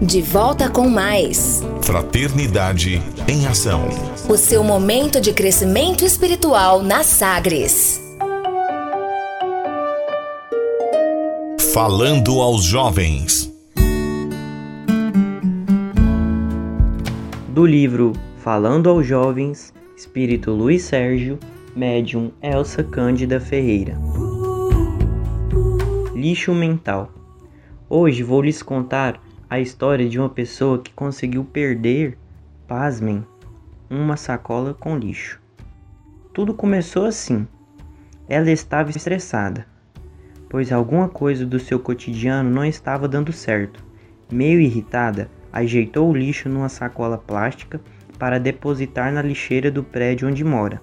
De 0.00 0.20
volta 0.20 0.68
com 0.68 0.90
mais. 0.90 1.62
Fraternidade 1.80 3.00
em 3.26 3.46
Ação. 3.46 3.88
O 4.28 4.36
seu 4.36 4.62
momento 4.62 5.18
de 5.22 5.32
crescimento 5.32 6.04
espiritual 6.04 6.82
na 6.82 7.02
Sagres. 7.02 7.98
Falando 11.72 12.42
aos 12.42 12.62
jovens. 12.62 13.50
Do 17.48 17.64
livro 17.64 18.12
Falando 18.36 18.90
aos 18.90 19.06
Jovens, 19.06 19.72
Espírito 19.96 20.52
Luiz 20.52 20.82
Sérgio, 20.82 21.38
médium 21.74 22.30
Elsa 22.42 22.84
Cândida 22.84 23.40
Ferreira. 23.40 23.98
Lixo 26.14 26.54
mental. 26.54 27.10
Hoje 27.88 28.22
vou 28.22 28.42
lhes 28.42 28.62
contar 28.62 29.25
a 29.48 29.60
história 29.60 30.08
de 30.08 30.18
uma 30.18 30.28
pessoa 30.28 30.80
que 30.80 30.92
conseguiu 30.92 31.44
perder, 31.44 32.18
pasmem, 32.66 33.24
uma 33.88 34.16
sacola 34.16 34.74
com 34.74 34.98
lixo. 34.98 35.40
Tudo 36.34 36.52
começou 36.52 37.04
assim. 37.04 37.46
Ela 38.28 38.50
estava 38.50 38.90
estressada, 38.90 39.64
pois 40.48 40.72
alguma 40.72 41.08
coisa 41.08 41.46
do 41.46 41.60
seu 41.60 41.78
cotidiano 41.78 42.50
não 42.50 42.64
estava 42.64 43.06
dando 43.06 43.32
certo. 43.32 43.84
Meio 44.32 44.58
irritada, 44.58 45.30
ajeitou 45.52 46.10
o 46.10 46.16
lixo 46.16 46.48
numa 46.48 46.68
sacola 46.68 47.16
plástica 47.16 47.80
para 48.18 48.40
depositar 48.40 49.12
na 49.12 49.22
lixeira 49.22 49.70
do 49.70 49.84
prédio 49.84 50.26
onde 50.26 50.42
mora. 50.42 50.82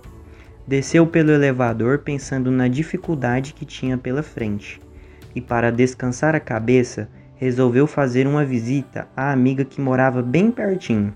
Desceu 0.65 1.05
pelo 1.05 1.31
elevador 1.31 1.99
pensando 1.99 2.49
na 2.49 2.69
dificuldade 2.69 3.53
que 3.53 3.65
tinha 3.65 3.97
pela 3.97 4.23
frente, 4.23 4.79
e 5.35 5.41
para 5.41 5.69
descansar 5.69 6.33
a 6.33 6.39
cabeça, 6.39 7.09
resolveu 7.43 7.85
fazer 7.85 8.25
uma 8.25 8.45
visita 8.45 9.07
à 9.15 9.31
amiga 9.31 9.65
que 9.65 9.81
morava 9.81 10.21
bem 10.21 10.49
pertinho. 10.49 11.13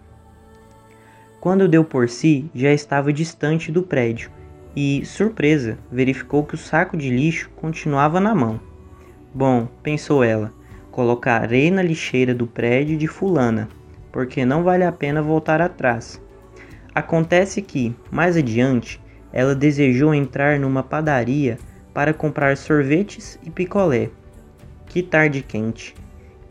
Quando 1.40 1.68
deu 1.68 1.86
por 1.86 2.10
si, 2.10 2.52
já 2.54 2.74
estava 2.74 3.14
distante 3.14 3.72
do 3.72 3.82
prédio 3.82 4.30
e, 4.76 5.06
surpresa, 5.06 5.78
verificou 5.90 6.44
que 6.44 6.56
o 6.56 6.58
saco 6.58 6.98
de 6.98 7.10
lixo 7.10 7.50
continuava 7.56 8.20
na 8.20 8.36
mão. 8.36 8.60
Bom, 9.34 9.70
pensou 9.82 10.24
ela, 10.24 10.52
colocarei 10.92 11.72
na 11.72 11.82
lixeira 11.82 12.34
do 12.34 12.46
prédio 12.46 12.98
de 12.98 13.08
Fulana, 13.08 13.70
porque 14.12 14.44
não 14.44 14.64
vale 14.64 14.84
a 14.84 14.92
pena 14.92 15.22
voltar 15.22 15.62
atrás. 15.62 16.22
Acontece 16.94 17.62
que, 17.62 17.96
mais 18.12 18.36
adiante, 18.36 19.02
ela 19.32 19.56
desejou 19.56 20.14
entrar 20.14 20.60
numa 20.60 20.84
padaria 20.84 21.58
para 21.94 22.14
comprar 22.14 22.58
sorvetes 22.58 23.40
e 23.44 23.50
picolé. 23.50 24.10
Que 24.88 25.02
tarde 25.02 25.42
quente! 25.42 25.96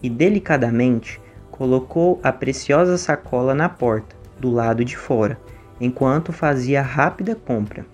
E 0.02 0.11
delicadamente 0.11 1.20
colocou 1.50 2.20
a 2.22 2.33
preciosa 2.33 2.98
sacola 2.98 3.55
na 3.55 3.69
porta, 3.69 4.14
do 4.39 4.50
lado 4.50 4.84
de 4.84 4.97
fora, 4.97 5.39
enquanto 5.80 6.33
fazia 6.33 6.83
rápida 6.83 7.34
compra. 7.34 7.86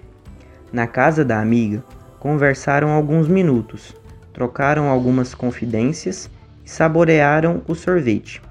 Na 0.72 0.86
casa 0.86 1.24
da 1.24 1.40
amiga, 1.40 1.84
conversaram 2.18 2.90
alguns 2.90 3.28
minutos, 3.28 3.94
trocaram 4.32 4.88
algumas 4.88 5.34
confidências 5.34 6.30
e 6.64 6.70
saborearam 6.70 7.62
o 7.68 7.74
sorvete. 7.74 8.42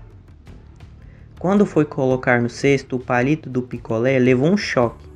Quando 1.39 1.65
foi 1.65 1.85
colocar 1.85 2.39
no 2.39 2.49
cesto 2.49 2.97
o 2.97 2.99
palito 2.99 3.49
do 3.49 3.63
picolé, 3.63 4.19
levou 4.19 4.51
um 4.51 4.57
choque. 4.57 5.09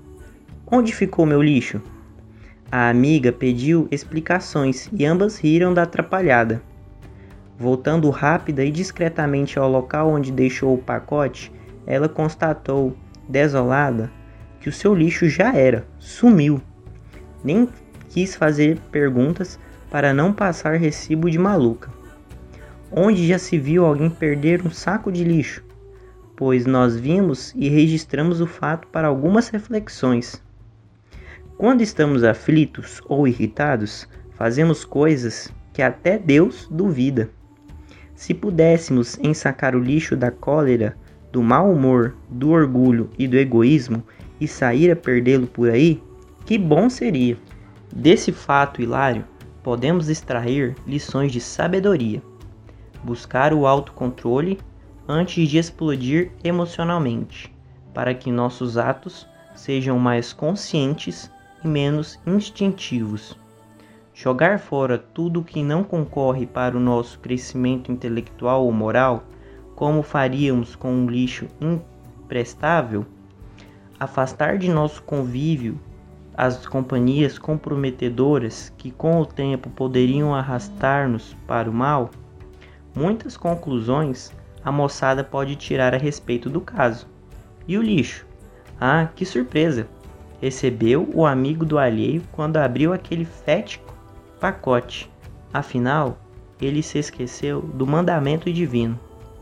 Onde 0.66 0.94
ficou 0.94 1.25
meu 1.25 1.41
lixo? 1.41 1.80
A 2.72 2.89
amiga 2.89 3.31
pediu 3.31 3.88
explicações 3.91 4.89
e 4.91 5.06
ambas 5.06 5.38
riram 5.38 5.72
da 5.72 5.83
atrapalhada. 5.83 6.63
Voltando 7.58 8.09
rápida 8.09 8.66
e 8.66 8.72
discretamente 8.72 9.58
ao 9.58 9.70
local 9.70 10.09
onde 10.09 10.31
deixou 10.31 10.73
o 10.73 10.81
pacote, 10.81 11.52
ela 11.88 12.09
constatou, 12.09 12.95
desolada, 13.30 14.12
que 14.59 14.67
o 14.67 14.73
seu 14.73 14.94
lixo 14.94 15.30
já 15.30 15.56
era, 15.56 15.86
sumiu. 15.97 16.62
Nem 17.44 17.69
quis 18.09 18.35
fazer 18.35 18.79
perguntas 18.91 19.59
para 19.90 20.13
não 20.13 20.34
passar 20.34 20.75
recibo 20.75 21.29
de 21.29 21.38
maluca. 21.38 21.90
Onde 22.91 23.28
já 23.28 23.38
se 23.38 23.58
viu 23.58 23.85
alguém 23.85 24.09
perder 24.09 24.66
um 24.66 24.72
saco 24.72 25.12
de 25.12 25.24
lixo? 25.24 25.63
Pois 26.35 26.66
nós 26.66 26.97
vimos 26.97 27.53
e 27.56 27.69
registramos 27.69 28.41
o 28.41 28.47
fato 28.47 28.88
para 28.90 29.08
algumas 29.08 29.47
reflexões. 29.47 30.41
Quando 31.58 31.81
estamos 31.81 32.24
aflitos 32.24 33.02
ou 33.08 33.25
irritados, 33.25 34.09
fazemos 34.31 34.84
coisas 34.84 35.50
que 35.72 35.81
até 35.81 36.18
Deus 36.18 36.68
duvida. 36.69 37.29
Se 38.16 38.34
pudéssemos 38.34 39.20
ensacar 39.20 39.76
o 39.76 39.80
lixo 39.80 40.16
da 40.16 40.31
cólera, 40.31 40.98
do 41.31 41.44
mau 41.44 41.70
humor, 41.70 42.16
do 42.30 42.52
orgulho 42.52 43.09
e 43.20 43.28
do 43.28 43.38
egoísmo 43.38 44.02
e 44.40 44.48
sair 44.48 44.90
a 44.90 44.96
perdê-lo 44.96 45.48
por 45.48 45.70
aí, 45.70 46.02
que 46.46 46.58
bom 46.58 46.90
seria! 46.90 47.38
Desse 47.94 48.31
fato 48.31 48.81
hilário, 48.81 49.26
podemos 49.62 50.09
extrair 50.09 50.76
lições 50.88 51.31
de 51.31 51.42
sabedoria. 51.42 52.22
Buscar 53.03 53.53
o 53.53 53.68
autocontrole 53.68 54.59
antes 55.08 55.50
de 55.50 55.58
explodir 55.58 56.32
emocionalmente, 56.44 57.53
para 57.94 58.14
que 58.14 58.32
nossos 58.32 58.78
atos 58.78 59.28
sejam 59.53 60.00
mais 60.00 60.34
conscientes 60.34 61.30
e 61.64 61.68
menos 61.68 62.20
instintivos. 62.26 63.38
Jogar 64.18 64.59
fora 64.59 64.98
tudo 64.98 65.44
que 65.44 65.62
não 65.62 65.84
concorre 65.84 66.46
para 66.46 66.78
o 66.78 66.80
nosso 66.80 67.20
crescimento 67.20 67.92
intelectual 67.92 68.64
ou 68.64 68.72
moral, 68.72 69.26
como 69.76 70.02
faríamos 70.02 70.74
com 70.74 70.90
um 70.90 71.06
lixo 71.06 71.48
imprestável, 71.59 73.06
afastar 74.00 74.58
de 74.58 74.70
nosso 74.70 75.03
convívio 75.03 75.78
as 76.34 76.66
companhias 76.66 77.38
comprometedoras 77.38 78.72
que 78.78 78.90
com 78.90 79.20
o 79.20 79.26
tempo 79.26 79.70
poderiam 79.70 80.34
arrastar-nos 80.34 81.36
para 81.46 81.70
o 81.70 81.74
mal, 81.74 82.09
muitas 82.96 83.36
conclusões 83.36 84.32
a 84.64 84.72
moçada 84.72 85.26
pode 85.26 85.58
tirar 85.58 85.94
a 85.94 85.97
respeito 85.97 86.50
do 86.50 86.62
caso. 86.62 87.06
E 87.68 87.78
o 87.78 87.82
lixo? 87.82 88.26
Ah, 88.80 89.09
que 89.14 89.26
surpresa! 89.26 89.90
Recebeu 90.42 91.09
o 91.14 91.26
amigo 91.26 91.66
do 91.66 91.78
alheio 91.78 92.22
quando 92.32 92.58
abriu 92.58 92.94
aquele 92.94 93.26
fétido 93.26 93.84
pacote. 94.40 95.12
Afinal, 95.53 96.18
ele 96.62 96.81
se 96.81 96.97
esqueceu 96.97 97.62
do 97.62 97.85
mandamento 97.85 98.51
divino: 98.51 99.00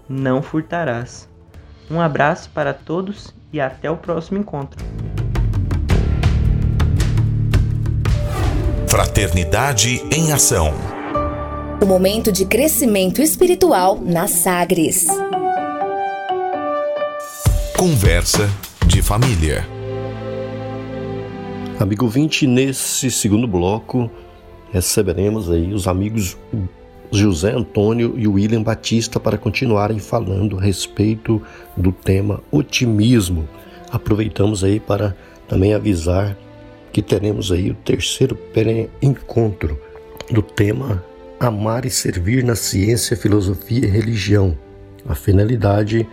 não 0.07 0.41
furtarás. 0.41 1.29
Um 1.89 1.99
abraço 1.99 2.49
para 2.51 2.73
todos 2.73 3.33
e 3.51 3.59
até 3.59 3.89
o 3.89 3.97
próximo 3.97 4.39
encontro. 4.39 4.83
Fraternidade 8.87 10.01
em 10.15 10.31
Ação. 10.31 10.71
O 11.81 11.85
momento 11.85 12.31
de 12.31 12.45
crescimento 12.45 13.21
espiritual 13.21 13.99
na 13.99 14.27
Sagres. 14.27 15.07
Conversa 17.77 18.49
de 18.87 19.01
família. 19.01 19.65
Amigo 21.79 22.07
20, 22.07 22.47
nesse 22.47 23.11
segundo 23.11 23.47
bloco, 23.47 24.09
receberemos 24.73 25.51
aí 25.51 25.71
os 25.71 25.87
amigos 25.87 26.35
José 27.11 27.51
Antônio 27.51 28.15
e 28.17 28.27
William 28.27 28.63
Batista 28.63 29.19
para 29.19 29.37
continuarem 29.37 29.99
falando 29.99 30.57
a 30.57 30.61
respeito 30.61 31.39
do 31.77 31.91
tema 31.91 32.41
otimismo. 32.51 33.47
Aproveitamos 33.91 34.63
aí 34.63 34.79
para 34.79 35.15
também 35.47 35.75
avisar 35.75 36.35
que 36.91 37.03
teremos 37.03 37.51
aí 37.51 37.69
o 37.69 37.75
terceiro 37.75 38.35
encontro 38.99 39.79
do 40.31 40.41
tema 40.41 41.03
Amar 41.39 41.85
e 41.85 41.91
Servir 41.91 42.43
na 42.43 42.55
Ciência, 42.55 43.15
Filosofia 43.15 43.85
e 43.85 43.89
Religião, 43.89 44.57
a 45.07 45.13
finalidade 45.13 46.07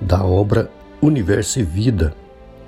da 0.00 0.22
obra 0.22 0.70
Universo 1.02 1.58
e 1.58 1.64
Vida. 1.64 2.14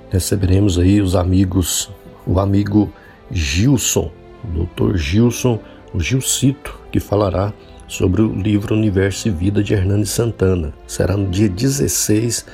Receberemos 0.09 0.77
aí 0.77 0.99
os 0.99 1.15
amigos, 1.15 1.89
o 2.25 2.37
amigo 2.37 2.91
Gilson 3.31 4.11
Dr. 4.47 4.97
Gilson, 4.97 5.59
Gilcito, 5.97 6.79
que 6.91 6.99
falará 6.99 7.53
sobre 7.87 8.21
o 8.21 8.33
livro 8.33 8.75
Universo 8.75 9.27
e 9.27 9.31
Vida 9.31 9.63
de 9.63 9.73
Hernani 9.73 10.05
Santana. 10.05 10.73
Será 10.85 11.15
no 11.15 11.29
dia 11.29 11.47
16, 11.47 12.45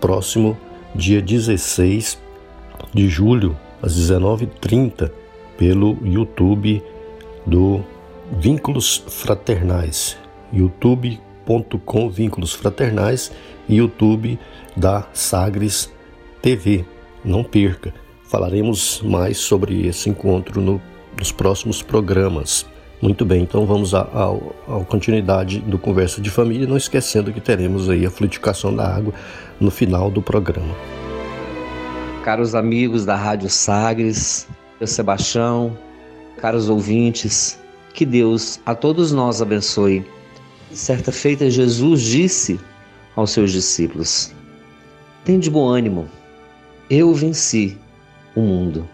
próximo 0.00 0.56
dia 0.94 1.22
16 1.22 2.18
de 2.92 3.08
julho, 3.08 3.56
às 3.82 3.94
19h30, 3.94 5.10
pelo 5.56 5.98
YouTube 6.04 6.82
do 7.46 7.82
Vínculos 8.38 9.02
Fraternais, 9.08 10.16
youtube.com 10.52 12.10
Vínculos 12.10 12.52
Fraternais 12.52 13.32
e 13.68 13.76
YouTube 13.76 14.38
da 14.76 15.08
Sagres 15.12 15.90
TV. 16.42 16.84
Não 17.24 17.42
perca. 17.42 17.92
Falaremos 18.24 19.00
mais 19.02 19.38
sobre 19.38 19.86
esse 19.86 20.10
encontro 20.10 20.60
no 20.60 20.80
nos 21.16 21.32
próximos 21.32 21.82
programas. 21.82 22.66
Muito 23.00 23.24
bem, 23.24 23.42
então 23.42 23.64
vamos 23.64 23.94
à, 23.94 24.04
continuidade 24.88 25.60
do 25.60 25.78
Conversa 25.78 26.20
de 26.20 26.30
Família, 26.30 26.66
não 26.66 26.76
esquecendo 26.76 27.32
que 27.32 27.40
teremos 27.40 27.88
aí 27.88 28.04
a 28.04 28.10
fluidificação 28.10 28.74
da 28.74 28.92
água 28.92 29.14
no 29.60 29.70
final 29.70 30.10
do 30.10 30.20
programa. 30.20 30.74
Caros 32.24 32.56
amigos 32.56 33.04
da 33.04 33.14
Rádio 33.14 33.48
Sagres, 33.48 34.48
eu 34.80 34.86
Sebastião, 34.86 35.78
caros 36.38 36.68
ouvintes, 36.68 37.58
que 37.94 38.04
Deus 38.04 38.60
a 38.66 38.74
todos 38.74 39.12
nós 39.12 39.40
abençoe. 39.40 40.04
Certa 40.72 41.12
feita, 41.12 41.48
Jesus 41.48 42.02
disse 42.02 42.58
aos 43.14 43.30
seus 43.30 43.52
discípulos: 43.52 44.34
Tem 45.24 45.38
de 45.38 45.50
bom 45.50 45.68
ânimo, 45.68 46.08
eu 46.90 47.14
venci 47.14 47.78
o 48.34 48.40
mundo. 48.40 48.88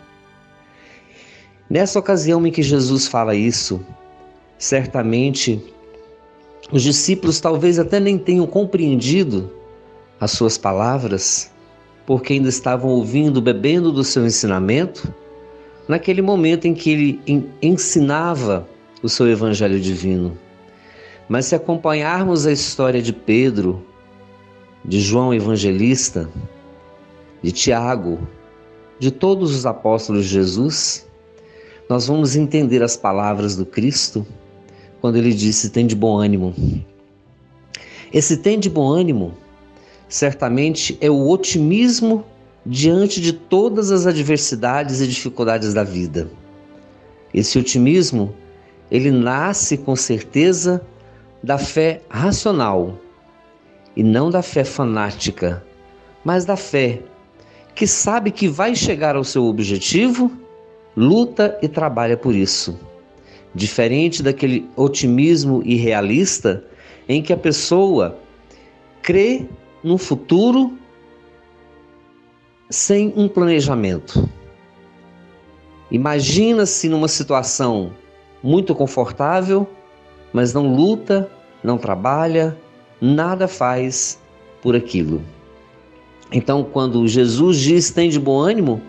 Nessa 1.68 1.98
ocasião 1.98 2.46
em 2.46 2.50
que 2.50 2.62
Jesus 2.62 3.08
fala 3.08 3.34
isso, 3.34 3.84
certamente 4.58 5.62
os 6.70 6.82
discípulos 6.82 7.40
talvez 7.40 7.78
até 7.78 7.98
nem 7.98 8.18
tenham 8.18 8.46
compreendido 8.46 9.50
as 10.20 10.30
suas 10.30 10.56
palavras, 10.58 11.50
porque 12.06 12.34
ainda 12.34 12.48
estavam 12.48 12.90
ouvindo, 12.90 13.40
bebendo 13.40 13.90
do 13.90 14.04
seu 14.04 14.26
ensinamento, 14.26 15.12
naquele 15.88 16.22
momento 16.22 16.66
em 16.66 16.74
que 16.74 16.90
ele 16.90 17.48
ensinava 17.60 18.68
o 19.02 19.08
seu 19.08 19.28
evangelho 19.28 19.80
divino. 19.80 20.36
Mas 21.28 21.46
se 21.46 21.54
acompanharmos 21.54 22.46
a 22.46 22.52
história 22.52 23.00
de 23.00 23.12
Pedro, 23.12 23.84
de 24.84 25.00
João 25.00 25.32
Evangelista, 25.32 26.28
de 27.42 27.52
Tiago, 27.52 28.18
de 28.98 29.10
todos 29.10 29.54
os 29.54 29.66
apóstolos 29.66 30.24
de 30.24 30.30
Jesus, 30.30 31.06
nós 31.88 32.06
vamos 32.06 32.36
entender 32.36 32.82
as 32.82 32.96
palavras 32.96 33.56
do 33.56 33.66
Cristo 33.66 34.26
quando 35.00 35.16
ele 35.16 35.32
disse: 35.32 35.70
tem 35.70 35.86
de 35.86 35.94
bom 35.94 36.16
ânimo. 36.16 36.54
Esse 38.12 38.36
tem 38.36 38.58
de 38.58 38.70
bom 38.70 38.88
ânimo 38.88 39.34
certamente 40.08 40.96
é 41.00 41.10
o 41.10 41.28
otimismo 41.28 42.24
diante 42.64 43.20
de 43.20 43.32
todas 43.32 43.90
as 43.90 44.06
adversidades 44.06 45.00
e 45.00 45.08
dificuldades 45.08 45.74
da 45.74 45.82
vida. 45.82 46.30
Esse 47.32 47.58
otimismo, 47.58 48.34
ele 48.90 49.10
nasce 49.10 49.76
com 49.76 49.96
certeza 49.96 50.80
da 51.42 51.58
fé 51.58 52.00
racional 52.08 52.98
e 53.96 54.02
não 54.02 54.30
da 54.30 54.40
fé 54.40 54.64
fanática, 54.64 55.64
mas 56.24 56.44
da 56.44 56.56
fé 56.56 57.00
que 57.74 57.86
sabe 57.86 58.30
que 58.30 58.46
vai 58.46 58.74
chegar 58.76 59.16
ao 59.16 59.24
seu 59.24 59.44
objetivo, 59.46 60.30
luta 60.96 61.58
e 61.62 61.68
trabalha 61.68 62.16
por 62.16 62.34
isso. 62.34 62.78
Diferente 63.54 64.22
daquele 64.22 64.68
otimismo 64.76 65.62
irrealista 65.64 66.64
em 67.08 67.22
que 67.22 67.32
a 67.32 67.36
pessoa 67.36 68.18
crê 69.02 69.46
no 69.82 69.98
futuro 69.98 70.76
sem 72.70 73.12
um 73.16 73.28
planejamento. 73.28 74.28
Imagina-se 75.90 76.88
numa 76.88 77.06
situação 77.06 77.92
muito 78.42 78.74
confortável, 78.74 79.68
mas 80.32 80.52
não 80.52 80.74
luta, 80.74 81.30
não 81.62 81.78
trabalha, 81.78 82.56
nada 83.00 83.46
faz 83.46 84.18
por 84.62 84.74
aquilo. 84.74 85.22
Então, 86.32 86.64
quando 86.64 87.06
Jesus 87.06 87.58
diz 87.58 87.90
tem 87.90 88.08
de 88.08 88.18
bom 88.18 88.40
ânimo, 88.40 88.80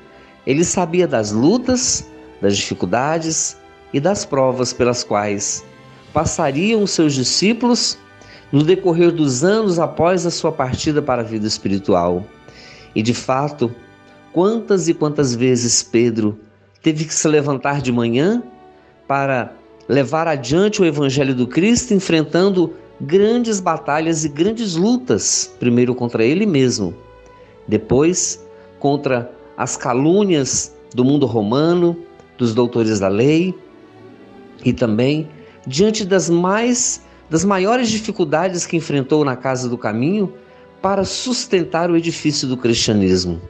ele 0.45 0.63
sabia 0.63 1.07
das 1.07 1.31
lutas, 1.31 2.09
das 2.41 2.57
dificuldades 2.57 3.57
e 3.93 3.99
das 3.99 4.25
provas 4.25 4.73
pelas 4.73 5.03
quais 5.03 5.63
passariam 6.15 6.81
os 6.81 6.91
seus 6.91 7.13
discípulos 7.13 7.97
no 8.49 8.63
decorrer 8.63 9.11
dos 9.11 9.43
anos 9.43 9.79
após 9.79 10.25
a 10.25 10.31
sua 10.31 10.49
partida 10.49 11.01
para 11.01 11.21
a 11.21 11.25
vida 11.25 11.45
espiritual. 11.45 12.25
E 12.95 13.01
de 13.01 13.13
fato, 13.13 13.69
quantas 14.31 14.87
e 14.87 14.93
quantas 14.93 15.35
vezes 15.35 15.83
Pedro 15.83 16.39
teve 16.81 17.03
que 17.03 17.13
se 17.13 17.27
levantar 17.27 17.81
de 17.81 17.91
manhã 17.91 18.41
para 19.05 19.51
levar 19.89 20.25
adiante 20.25 20.81
o 20.81 20.85
evangelho 20.85 21.35
do 21.35 21.47
Cristo, 21.47 21.93
enfrentando 21.93 22.73
grandes 23.01 23.59
batalhas 23.59 24.23
e 24.23 24.29
grandes 24.29 24.75
lutas, 24.75 25.53
primeiro 25.59 25.93
contra 25.93 26.23
ele 26.23 26.45
mesmo, 26.45 26.95
depois 27.67 28.41
contra 28.79 29.29
as 29.57 29.77
calúnias 29.77 30.75
do 30.93 31.03
mundo 31.03 31.25
romano, 31.25 31.97
dos 32.37 32.53
doutores 32.53 32.99
da 32.99 33.07
lei 33.07 33.53
e 34.63 34.73
também 34.73 35.27
diante 35.65 36.05
das 36.05 36.29
mais 36.29 37.03
das 37.29 37.43
maiores 37.43 37.89
dificuldades 37.89 38.65
que 38.65 38.77
enfrentou 38.77 39.25
na 39.25 39.35
casa 39.35 39.67
do 39.67 39.77
caminho 39.77 40.33
para 40.81 41.03
sustentar 41.03 41.89
o 41.89 41.97
edifício 41.97 42.47
do 42.47 42.55
cristianismo. 42.55 43.41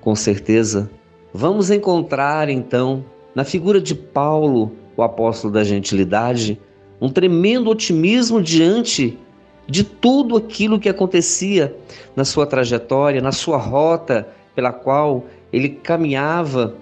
Com 0.00 0.14
certeza, 0.14 0.88
vamos 1.34 1.70
encontrar 1.70 2.48
então 2.48 3.04
na 3.34 3.44
figura 3.44 3.80
de 3.80 3.94
Paulo, 3.94 4.72
o 4.96 5.02
apóstolo 5.02 5.52
da 5.52 5.64
gentilidade, 5.64 6.60
um 7.00 7.08
tremendo 7.08 7.70
otimismo 7.70 8.40
diante 8.40 9.18
de 9.66 9.84
tudo 9.84 10.36
aquilo 10.36 10.78
que 10.78 10.88
acontecia 10.88 11.76
na 12.16 12.24
sua 12.24 12.46
trajetória, 12.46 13.20
na 13.20 13.32
sua 13.32 13.58
rota 13.58 14.28
pela 14.58 14.72
qual 14.72 15.24
ele 15.52 15.68
caminhava 15.68 16.74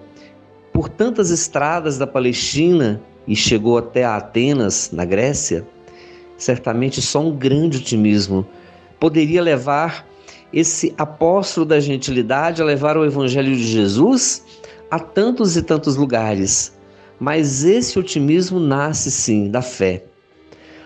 por 0.73 0.89
tantas 0.89 1.29
estradas 1.29 1.95
da 1.99 2.07
Palestina 2.07 2.99
e 3.27 3.35
chegou 3.35 3.77
até 3.77 4.03
Atenas, 4.03 4.89
na 4.91 5.05
Grécia 5.05 5.63
certamente 6.39 7.03
só 7.03 7.21
um 7.21 7.37
grande 7.37 7.77
otimismo 7.77 8.47
poderia 8.99 9.43
levar 9.43 10.07
esse 10.51 10.91
apóstolo 10.97 11.67
da 11.67 11.79
gentilidade 11.79 12.63
a 12.63 12.65
levar 12.65 12.97
o 12.97 13.05
evangelho 13.05 13.55
de 13.55 13.67
Jesus 13.67 14.43
a 14.89 14.97
tantos 14.97 15.55
e 15.55 15.61
tantos 15.61 15.97
lugares. 15.97 16.73
Mas 17.19 17.63
esse 17.63 17.99
otimismo 17.99 18.59
nasce 18.59 19.11
sim 19.11 19.51
da 19.51 19.61
fé, 19.61 20.03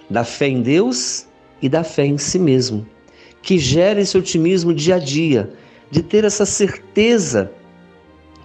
da 0.09 0.25
fé 0.25 0.49
em 0.49 0.61
Deus 0.61 1.25
e 1.61 1.69
da 1.69 1.85
fé 1.85 2.05
em 2.05 2.17
si 2.17 2.37
mesmo, 2.37 2.85
que 3.41 3.57
gera 3.57 4.01
esse 4.01 4.17
otimismo 4.17 4.73
dia 4.73 4.95
a 4.95 4.99
dia, 4.99 5.53
de 5.91 6.01
ter 6.01 6.23
essa 6.23 6.45
certeza 6.45 7.51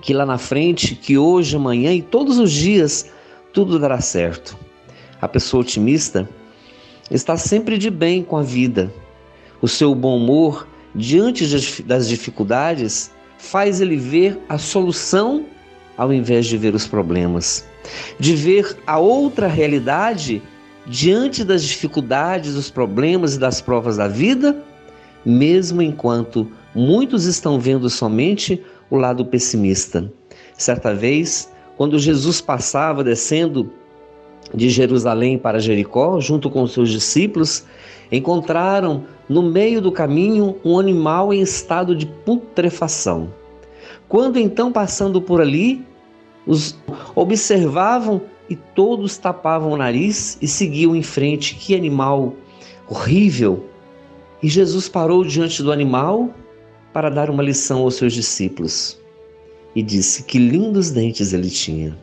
que 0.03 0.13
lá 0.13 0.27
na 0.27 0.37
frente, 0.37 0.95
que 0.95 1.17
hoje, 1.17 1.57
amanhã 1.57 1.93
e 1.93 2.03
todos 2.03 2.39
os 2.39 2.53
dias 2.53 3.11
tudo 3.53 3.79
dará 3.79 4.01
certo. 4.01 4.57
A 5.21 5.27
pessoa 5.27 5.63
otimista 5.63 6.29
está 7.11 7.37
sempre 7.37 7.79
de 7.79 7.91
bem 7.91 8.23
com 8.23 8.37
a 8.37 8.43
vida. 8.43 8.93
O 9.63 9.69
seu 9.69 9.95
bom 9.95 10.17
humor 10.17 10.69
diante 10.95 11.47
das 11.83 12.09
dificuldades 12.09 13.11
faz 13.39 13.81
ele 13.81 13.97
ver 13.97 14.39
a 14.49 14.59
solução 14.59 15.47
ao 15.97 16.13
invés 16.13 16.47
de 16.47 16.59
ver 16.59 16.75
os 16.75 16.87
problemas, 16.87 17.67
de 18.19 18.35
ver 18.35 18.77
a 18.87 18.99
outra 18.99 19.47
realidade 19.47 20.43
diante 20.87 21.43
das 21.43 21.65
dificuldades, 21.65 22.55
dos 22.55 22.71
problemas 22.71 23.35
e 23.35 23.39
das 23.39 23.61
provas 23.61 23.97
da 23.97 24.07
vida, 24.07 24.63
mesmo 25.25 25.81
enquanto 25.81 26.51
muitos 26.77 27.25
estão 27.25 27.59
vendo 27.59 27.89
somente 27.89 28.63
o 28.91 28.97
lado 28.97 29.25
pessimista. 29.25 30.13
Certa 30.59 30.95
vez, 30.95 31.51
quando 31.77 31.99
Jesus 31.99 32.41
passava 32.43 33.03
descendo 33.03 33.71
de 34.55 34.69
Jerusalém 34.69 35.39
para 35.39 35.59
Jericó, 35.59 36.21
junto 36.21 36.51
com 36.51 36.67
seus 36.67 36.91
discípulos, 36.91 37.65
encontraram 38.13 39.05
no 39.27 39.43
meio 39.43 39.81
do 39.81 39.91
caminho 39.91 40.57
um 40.63 40.79
animal 40.79 41.33
em 41.33 41.41
estado 41.41 41.97
de 41.97 42.07
putrefação. 42.07 43.33
Quando 44.07 44.39
então, 44.39 44.71
passando 44.71 45.21
por 45.21 45.41
ali, 45.41 45.85
os 46.47 46.79
observavam 47.15 48.21
e 48.49 48.55
todos 48.55 49.17
tapavam 49.17 49.73
o 49.73 49.77
nariz 49.77 50.39
e 50.41 50.47
seguiam 50.47 50.95
em 50.95 51.03
frente. 51.03 51.57
Que 51.57 51.75
animal 51.75 52.35
horrível! 52.89 53.65
E 54.43 54.49
Jesus 54.49 54.89
parou 54.89 55.25
diante 55.25 55.63
do 55.63 55.73
animal 55.73 56.31
para 56.97 57.11
dar 57.11 57.29
uma 57.29 57.43
lição 57.43 57.81
aos 57.81 57.97
seus 57.97 58.15
discípulos 58.15 58.99
e 59.75 59.83
disse: 59.83 60.23
Que 60.23 60.39
lindos 60.39 60.91
dentes 60.91 61.35
ele 61.35 61.51
tinha. 61.51 61.95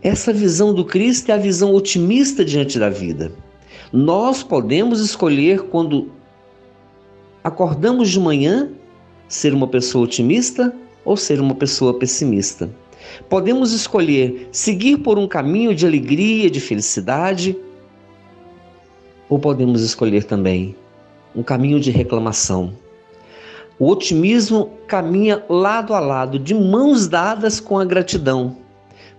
Essa 0.00 0.32
visão 0.32 0.72
do 0.72 0.82
Cristo 0.82 1.28
é 1.28 1.34
a 1.34 1.36
visão 1.36 1.74
otimista 1.74 2.42
diante 2.42 2.78
da 2.78 2.88
vida. 2.88 3.30
Nós 3.92 4.42
podemos 4.42 5.00
escolher 5.00 5.64
quando 5.64 6.10
acordamos 7.44 8.08
de 8.08 8.18
manhã 8.18 8.70
ser 9.28 9.52
uma 9.52 9.68
pessoa 9.68 10.04
otimista 10.04 10.74
ou 11.04 11.14
ser 11.14 11.42
uma 11.42 11.54
pessoa 11.54 11.98
pessimista. 11.98 12.70
Podemos 13.28 13.72
escolher 13.72 14.48
seguir 14.50 14.96
por 14.96 15.18
um 15.18 15.28
caminho 15.28 15.74
de 15.74 15.84
alegria, 15.84 16.50
de 16.50 16.58
felicidade, 16.58 17.54
ou 19.28 19.38
podemos 19.38 19.82
escolher 19.82 20.24
também 20.24 20.74
um 21.34 21.42
caminho 21.42 21.80
de 21.80 21.90
reclamação. 21.90 22.72
O 23.78 23.88
otimismo 23.88 24.70
caminha 24.86 25.42
lado 25.48 25.94
a 25.94 26.00
lado, 26.00 26.38
de 26.38 26.54
mãos 26.54 27.08
dadas 27.08 27.58
com 27.58 27.78
a 27.78 27.84
gratidão 27.84 28.56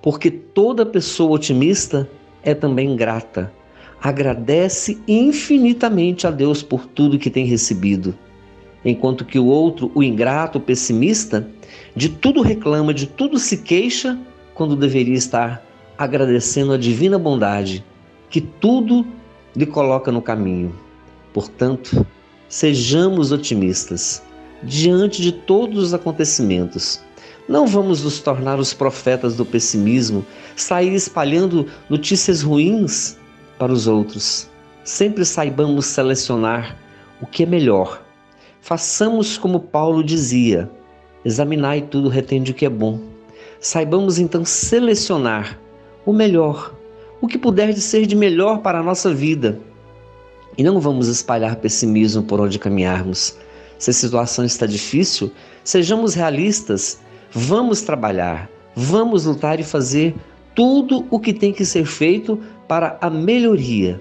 porque 0.04 0.30
toda 0.30 0.86
pessoa 0.86 1.32
otimista 1.32 2.08
é 2.44 2.54
também 2.54 2.94
grata. 2.94 3.52
Agradece 4.02 5.02
infinitamente 5.08 6.28
a 6.28 6.30
Deus 6.30 6.62
por 6.62 6.86
tudo 6.86 7.18
que 7.18 7.30
tem 7.30 7.46
recebido. 7.46 8.14
Enquanto 8.84 9.24
que 9.24 9.40
o 9.40 9.46
outro, 9.46 9.90
o 9.96 10.04
ingrato, 10.04 10.58
o 10.58 10.62
pessimista, 10.62 11.48
de 11.96 12.10
tudo 12.10 12.42
reclama, 12.42 12.94
de 12.94 13.08
tudo 13.08 13.40
se 13.40 13.60
queixa, 13.60 14.20
quando 14.54 14.76
deveria 14.76 15.16
estar 15.16 15.66
agradecendo 15.98 16.74
a 16.74 16.78
divina 16.78 17.18
bondade 17.18 17.84
que 18.30 18.42
tudo 18.42 19.08
lhe 19.56 19.66
coloca 19.66 20.12
no 20.12 20.22
caminho. 20.22 20.76
Portanto, 21.34 22.06
sejamos 22.48 23.32
otimistas 23.32 24.22
diante 24.62 25.22
de 25.22 25.32
todos 25.32 25.86
os 25.86 25.94
acontecimentos. 25.94 27.02
Não 27.48 27.68
vamos 27.68 28.04
nos 28.04 28.20
tornar 28.20 28.60
os 28.60 28.74
profetas 28.74 29.36
do 29.36 29.46
pessimismo, 29.46 30.26
sair 30.56 30.94
espalhando 30.94 31.68
notícias 31.90 32.42
ruins 32.42 33.18
para 33.58 33.74
os 33.74 33.88
outros. 33.88 34.50
Sempre 34.84 35.26
saibamos 35.26 35.86
selecionar 35.88 36.78
o 37.22 37.26
que 37.26 37.44
é 37.44 37.46
melhor. 37.46 38.02
Façamos 38.62 39.38
como 39.38 39.60
Paulo 39.60 40.04
dizia: 40.04 40.70
examinai 41.26 41.82
tudo, 41.82 42.08
retende 42.08 42.52
o 42.52 42.54
que 42.54 42.66
é 42.66 42.70
bom. 42.70 43.00
Saibamos 43.60 44.20
então 44.20 44.46
selecionar 44.46 45.60
o 46.06 46.14
melhor, 46.14 46.74
o 47.20 47.28
que 47.28 47.38
puder 47.38 47.74
de 47.74 47.82
ser 47.82 48.06
de 48.06 48.16
melhor 48.16 48.60
para 48.60 48.80
a 48.80 48.84
nossa 48.84 49.14
vida. 49.14 49.60
E 50.58 50.64
não 50.64 50.80
vamos 50.80 51.08
espalhar 51.08 51.56
pessimismo 51.58 52.24
por 52.24 52.40
onde 52.40 52.60
caminharmos. 52.60 53.38
Se 53.78 53.90
a 53.90 53.94
situação 53.94 54.46
está 54.46 54.66
difícil, 54.66 55.32
sejamos 55.64 56.14
realistas 56.14 57.00
Vamos 57.36 57.82
trabalhar, 57.82 58.48
vamos 58.76 59.26
lutar 59.26 59.60
e 59.60 59.64
fazer 59.64 60.14
tudo 60.54 61.04
o 61.10 61.20
que 61.20 61.34
tem 61.34 61.52
que 61.52 61.66
ser 61.66 61.84
feito 61.84 62.40
para 62.68 62.96
a 63.02 63.10
melhoria, 63.10 64.00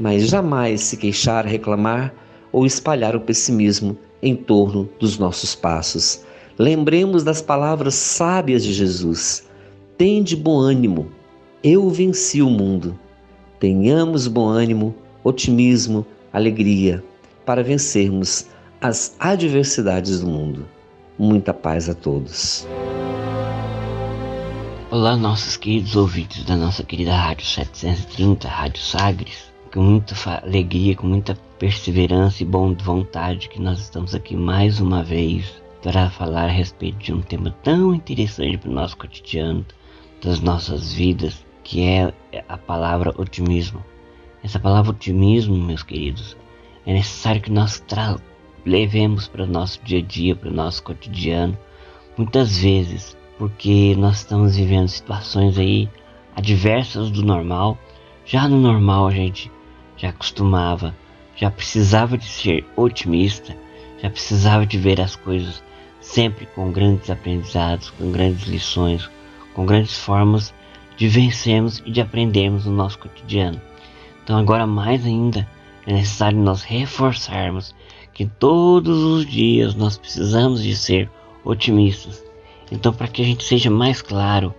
mas 0.00 0.26
jamais 0.26 0.80
se 0.80 0.96
queixar, 0.96 1.44
reclamar 1.44 2.14
ou 2.50 2.64
espalhar 2.64 3.14
o 3.14 3.20
pessimismo 3.20 3.94
em 4.22 4.34
torno 4.34 4.88
dos 4.98 5.18
nossos 5.18 5.54
passos. 5.54 6.24
Lembremos 6.58 7.22
das 7.22 7.42
palavras 7.42 7.94
sábias 7.94 8.64
de 8.64 8.72
Jesus: 8.72 9.46
Tende 9.98 10.34
bom 10.34 10.58
ânimo, 10.58 11.08
eu 11.62 11.90
venci 11.90 12.40
o 12.40 12.48
mundo. 12.48 12.98
Tenhamos 13.60 14.26
bom 14.26 14.48
ânimo, 14.48 14.94
otimismo, 15.24 16.06
alegria 16.32 17.02
para 17.44 17.62
vencermos 17.62 18.46
as 18.80 19.16
adversidades 19.18 20.20
do 20.20 20.26
mundo. 20.26 20.66
Muita 21.18 21.54
paz 21.54 21.88
a 21.88 21.94
todos. 21.94 22.66
Olá, 24.90 25.16
nossos 25.16 25.56
queridos 25.56 25.96
ouvintes 25.96 26.44
da 26.44 26.56
nossa 26.56 26.82
querida 26.82 27.14
Rádio 27.14 27.46
730, 27.46 28.48
Rádio 28.48 28.82
Sagres. 28.82 29.52
Com 29.72 29.82
muita 29.82 30.14
alegria, 30.42 30.94
com 30.94 31.06
muita 31.06 31.34
perseverança 31.58 32.42
e 32.42 32.46
boa 32.46 32.74
vontade 32.74 33.48
que 33.48 33.60
nós 33.60 33.78
estamos 33.80 34.14
aqui 34.14 34.36
mais 34.36 34.80
uma 34.80 35.02
vez 35.02 35.62
para 35.82 36.10
falar 36.10 36.44
a 36.44 36.52
respeito 36.52 36.98
de 36.98 37.12
um 37.12 37.22
tema 37.22 37.50
tão 37.62 37.94
interessante 37.94 38.58
para 38.58 38.70
o 38.70 38.74
nosso 38.74 38.96
cotidiano, 38.96 39.64
das 40.22 40.40
nossas 40.40 40.92
vidas, 40.92 41.44
que 41.64 41.82
é 41.82 42.12
a 42.48 42.58
palavra 42.58 43.14
otimismo. 43.16 43.82
Essa 44.42 44.58
palavra 44.58 44.90
otimismo, 44.90 45.56
meus 45.56 45.84
queridos, 45.84 46.36
é 46.84 46.92
necessário 46.92 47.40
que 47.40 47.50
nós 47.50 47.80
levemos 48.66 49.28
para 49.28 49.44
o 49.44 49.46
nosso 49.46 49.80
dia 49.84 50.00
a 50.00 50.02
dia, 50.02 50.34
para 50.34 50.50
o 50.50 50.52
nosso 50.52 50.82
cotidiano, 50.82 51.56
muitas 52.16 52.58
vezes, 52.58 53.16
porque 53.38 53.94
nós 53.96 54.18
estamos 54.18 54.56
vivendo 54.56 54.88
situações 54.88 55.56
aí 55.58 55.88
adversas 56.34 57.08
do 57.10 57.24
normal. 57.24 57.78
Já 58.24 58.48
no 58.48 58.60
normal 58.60 59.06
a 59.06 59.12
gente 59.12 59.48
já 59.96 60.12
costumava, 60.12 60.92
já 61.36 61.48
precisava 61.48 62.18
de 62.18 62.24
ser 62.24 62.64
otimista, 62.74 63.56
já 64.02 64.10
precisava 64.10 64.66
de 64.66 64.76
ver 64.76 65.00
as 65.00 65.14
coisas 65.14 65.62
sempre 66.00 66.46
com 66.46 66.72
grandes 66.72 67.08
aprendizados, 67.10 67.90
com 67.90 68.10
grandes 68.10 68.48
lições, 68.48 69.08
com 69.54 69.64
grandes 69.64 69.96
formas 69.96 70.52
de 70.96 71.06
vencermos 71.06 71.80
e 71.86 71.92
de 71.92 72.00
aprendermos 72.00 72.66
no 72.66 72.72
nosso 72.72 72.98
cotidiano. 72.98 73.60
Então 74.22 74.36
agora 74.38 74.66
mais 74.66 75.04
ainda 75.04 75.48
é 75.86 75.92
necessário 75.92 76.38
nós 76.38 76.62
reforçarmos 76.62 77.74
que 78.12 78.26
todos 78.26 79.02
os 79.02 79.26
dias 79.26 79.74
nós 79.74 79.96
precisamos 79.96 80.62
de 80.62 80.76
ser 80.76 81.10
otimistas. 81.44 82.22
Então, 82.70 82.92
para 82.92 83.08
que 83.08 83.20
a 83.20 83.24
gente 83.24 83.44
seja 83.44 83.70
mais 83.70 84.00
claro, 84.00 84.54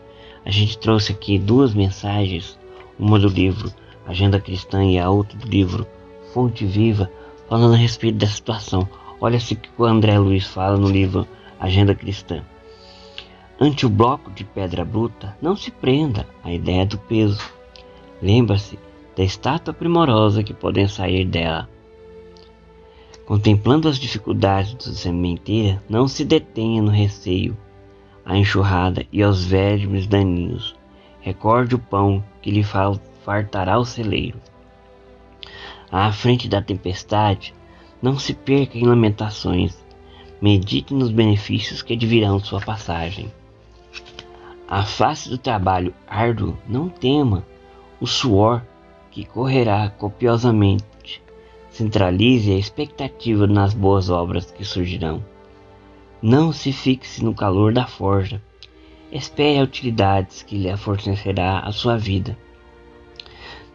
a 0.46 0.52
gente 0.52 0.78
trouxe 0.78 1.12
aqui 1.12 1.40
duas 1.40 1.74
mensagens, 1.74 2.60
uma 3.00 3.18
do 3.18 3.28
livro 3.28 3.72
Agenda 4.06 4.40
Cristã 4.40 4.84
e 4.84 5.00
a 5.00 5.10
outra 5.10 5.38
do 5.38 5.48
livro 5.48 5.88
Fonte 6.34 6.66
Viva, 6.66 7.10
falando 7.48 7.74
a 7.74 7.78
respeito 7.78 8.18
da 8.18 8.28
situação. 8.28 8.88
Olha 9.22 9.40
se 9.40 9.56
que 9.56 9.70
o 9.78 9.86
André 9.86 10.18
Luiz 10.20 10.46
fala 10.46 10.78
no 10.78 10.90
livro 10.90 11.28
Agenda 11.60 11.96
Cristã. 11.96 12.44
Ante 13.60 13.86
o 13.86 13.90
bloco 13.90 14.30
de 14.32 14.44
pedra 14.44 14.84
bruta, 14.84 15.36
não 15.42 15.56
se 15.56 15.72
prenda 15.72 16.28
à 16.44 16.52
ideia 16.52 16.86
do 16.86 16.98
peso. 16.98 17.42
Lembra-se 18.22 18.78
da 19.16 19.24
estátua 19.24 19.74
primorosa 19.74 20.44
que 20.44 20.54
podem 20.54 20.88
sair 20.88 21.26
dela. 21.26 21.70
Contemplando 23.26 23.88
as 23.88 23.98
dificuldades 23.98 24.74
da 24.74 24.94
sementeira, 24.94 25.82
não 25.90 26.08
se 26.08 26.26
detenha 26.26 26.82
no 26.82 26.92
receio, 26.92 27.58
a 28.26 28.38
enxurrada 28.38 29.06
e 29.12 29.24
aos 29.24 29.44
vermes 29.44 30.08
daninhos. 30.08 30.76
Recorde 31.22 31.76
o 31.76 31.80
pão 31.80 32.24
que 32.42 32.52
lhe 32.52 32.64
fartará 33.24 33.78
o 33.78 33.86
celeiro. 33.86 34.40
À 35.90 36.12
frente 36.12 36.50
da 36.50 36.62
tempestade, 36.62 37.54
não 38.02 38.20
se 38.20 38.34
perca 38.34 38.78
em 38.78 38.86
lamentações. 38.86 39.82
Medite 40.42 40.94
nos 40.94 41.10
benefícios 41.10 41.82
que 41.82 41.94
advirão 41.94 42.40
sua 42.40 42.60
passagem. 42.60 43.32
À 44.68 44.84
face 44.84 45.30
do 45.30 45.38
trabalho 45.38 45.94
árduo, 46.06 46.58
não 46.68 46.90
tema 46.90 47.46
o 48.02 48.08
suor 48.08 48.62
que 49.14 49.24
correrá 49.24 49.90
copiosamente 49.92 51.22
Centralize 51.74 52.52
a 52.52 52.56
expectativa 52.56 53.48
nas 53.48 53.74
boas 53.74 54.08
obras 54.08 54.52
que 54.52 54.64
surgirão. 54.64 55.26
Não 56.22 56.54
se 56.54 56.72
fixe 56.72 57.24
no 57.24 57.34
calor 57.34 57.74
da 57.74 57.88
forja. 57.88 58.40
Espere 59.12 59.60
utilidades 59.60 60.44
que 60.44 60.56
lhe 60.56 60.78
fornecerá 60.78 61.62
a 61.62 61.72
sua 61.72 61.98
vida. 61.98 62.38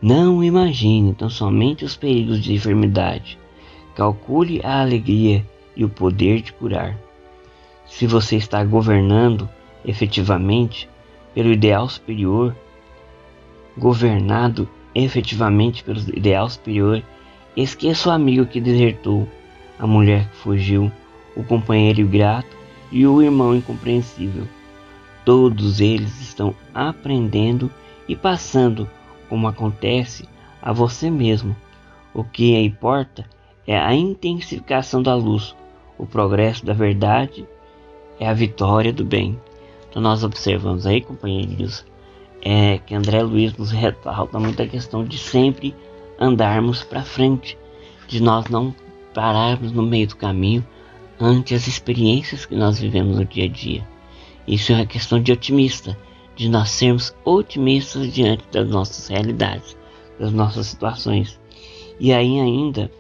Não 0.01 0.45
imagine 0.45 1.13
tão 1.13 1.29
somente 1.29 1.85
os 1.85 1.97
perigos 1.97 2.41
de 2.41 2.55
enfermidade. 2.55 3.37
Calcule 3.97 4.61
a 4.63 4.81
alegria 4.81 5.45
e 5.75 5.85
o 5.85 5.89
poder 5.89 6.41
de 6.41 6.53
curar. 6.53 6.97
Se 7.85 8.07
você 8.07 8.37
está 8.37 8.63
governando 8.63 9.49
efetivamente 9.85 10.89
pelo 11.35 11.51
ideal 11.51 11.89
superior, 11.89 12.55
governado 13.77 14.69
efetivamente 15.05 15.85
pelo 15.85 15.99
ideal 16.17 16.49
superior, 16.49 17.03
Esqueça 17.61 18.09
o 18.09 18.13
amigo 18.13 18.47
que 18.47 18.61
desertou, 18.61 19.29
a 19.81 19.85
mulher 19.85 20.29
que 20.29 20.37
fugiu, 20.37 20.93
o 21.35 21.43
companheiro 21.43 22.03
ingrato 22.03 22.57
e 22.93 23.05
o 23.05 23.21
irmão 23.21 23.53
incompreensível. 23.53 24.47
Todos 25.25 25.81
eles 25.81 26.21
estão 26.21 26.55
aprendendo 26.73 27.69
e 28.09 28.15
passando 28.15 28.89
como 29.29 29.49
acontece 29.49 30.25
a 30.63 30.73
você 30.73 31.11
mesmo. 31.11 31.57
O 32.15 32.23
que 32.23 32.57
importa 32.57 33.29
é 33.67 33.77
a 33.77 33.93
intensificação 33.93 35.03
da 35.03 35.17
luz, 35.17 35.53
o 35.99 36.07
progresso 36.07 36.65
da 36.65 36.73
verdade 36.73 37.45
é 38.21 38.29
a 38.29 38.33
vitória 38.33 38.93
do 38.93 39.05
bem. 39.05 39.37
Então 39.91 40.01
nós 40.01 40.23
observamos 40.23 40.87
aí, 40.87 41.01
companheiros, 41.01 41.85
é 42.43 42.79
que 42.79 42.95
André 42.95 43.23
Luiz 43.23 43.57
nos 43.57 43.71
ressalta 43.71 44.39
muito 44.39 44.63
a 44.63 44.67
questão 44.67 45.05
de 45.05 45.19
sempre 45.19 45.75
andarmos 46.19 46.83
para 46.83 47.03
frente, 47.03 47.59
de 48.07 48.23
nós 48.23 48.47
não 48.47 48.75
pararmos 49.15 49.73
no 49.73 49.83
meio 49.83 50.07
do 50.07 50.17
caminho 50.17 50.65
ante 51.21 51.55
as 51.55 51.67
experiências 51.67 52.47
que 52.47 52.55
nós 52.55 52.79
vivemos 52.79 53.17
no 53.17 53.25
dia 53.25 53.45
a 53.45 53.49
dia. 53.49 53.87
Isso 54.47 54.73
é 54.73 54.77
uma 54.77 54.87
questão 54.87 55.21
de 55.21 55.33
otimista, 55.33 55.97
de 56.37 56.49
nós 56.49 56.71
sermos 56.71 57.15
otimistas 57.25 58.13
diante 58.13 58.45
das 58.53 58.69
nossas 58.69 59.09
realidades, 59.09 59.77
das 60.19 60.33
nossas 60.33 60.69
situações. 60.69 61.39
E 62.01 62.13
aí 62.13 62.39
ainda, 62.39 62.91